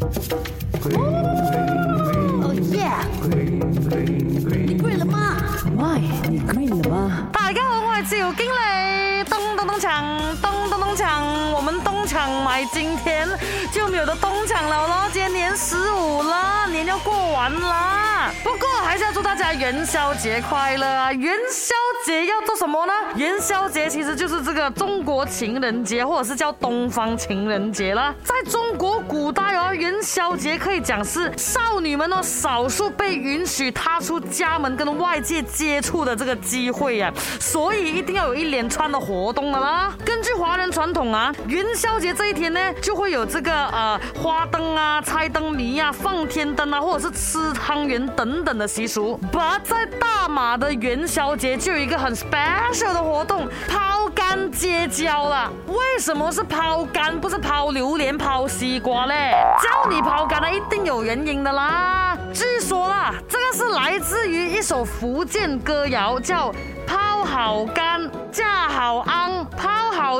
[0.00, 0.08] 哦
[2.72, 2.86] 耶！
[3.24, 3.60] 你
[4.78, 5.36] g 了吗
[6.28, 7.28] 你了吗？
[7.32, 7.60] 大家
[9.30, 10.02] 咚咚咚抢，
[10.40, 10.88] 咚咚咚
[11.54, 13.28] 我们东厂买今天
[13.72, 18.30] 就没有得东厂了，然今天年十五了，年要过完了。
[18.44, 21.12] 不过还是要祝大家元宵节快乐啊！
[21.12, 21.74] 元宵
[22.06, 22.92] 节要做什么呢？
[23.16, 28.14] 元宵节其实就是这个中国情人节，或者是叫东方情人节啦。
[28.24, 29.27] 在中国古
[30.08, 39.94] 宵节可以讲是少女们哦，少数被允许踏出家门跟外界接触的这个机会呀，所以一定要有一连串的活动了啦。
[40.06, 40.32] 根据，
[40.78, 49.18] 传统啊，元宵节这一天呢，就会有这个呃花灯啊、猜灯谜啊、放天灯啊，或者是吃汤圆等等的习俗。
[49.32, 55.52] But 在大马的元宵节就有一个很 special 的活动——抛竿结交了。
[55.66, 59.32] 为什么是抛竿，不是抛榴莲、抛西瓜嘞？
[59.60, 62.16] 叫你抛竿呢，一定有原因的啦。
[62.32, 66.54] 据说啦，这个是来自于一首福建歌谣，叫
[66.86, 69.02] “抛好竿，架好
[69.56, 69.67] 抛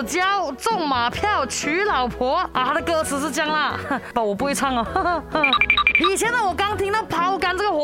[0.09, 2.65] 交中马票娶老婆啊！
[2.65, 3.79] 他的歌词是样啦，
[4.15, 5.23] 不，我不会唱啊。
[6.11, 7.38] 以前呢，我刚听到抛。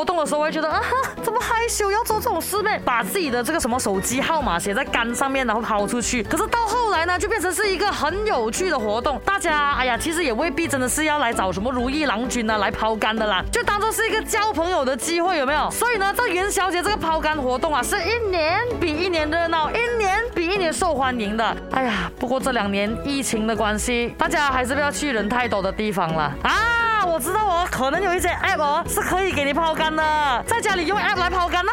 [0.05, 0.81] 动的时候，会觉得啊，
[1.23, 2.71] 怎么害羞要做这种事呢？
[2.85, 6.23] 把自己的这个什么手机号码写在杆上面，然后抛出去。
[6.23, 9.21] 可是到后来呢，就变成是一个很有趣的活动。
[9.25, 15.71] 大家，哎呀，其实也未必真的是要来找什么如意郎君啊来抛竿的啦，就当做是一个交朋友的机会，有没有？
[15.71, 21.57] 所以呢，在元宵节这个抛竿活动啊，是一年比一年热闹，一年比一年受欢迎的。
[21.73, 26.84] 哎呀，不过这两年疫情的关系，大家还是不要去人太多的地方了啊。
[27.07, 31.71] 我知道哦，可能有一些 app 哦是可以给你抛竿的，在家里用 app 来抛竿呢。